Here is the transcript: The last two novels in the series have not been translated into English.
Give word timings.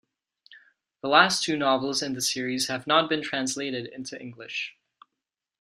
The 1.03 1.09
last 1.09 1.43
two 1.43 1.55
novels 1.55 2.01
in 2.01 2.13
the 2.13 2.21
series 2.23 2.69
have 2.69 2.87
not 2.87 3.07
been 3.07 3.21
translated 3.21 3.85
into 3.85 4.19
English. 4.19 4.75